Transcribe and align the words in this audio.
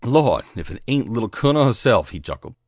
"Lawd, 0.03 0.45
if 0.55 0.71
it 0.71 0.81
aint 0.87 1.05
the 1.05 1.11
Little 1.11 1.29
Cun'l 1.29 1.63
herself!" 1.63 2.09
he 2.09 2.19
chuckled. 2.19 2.55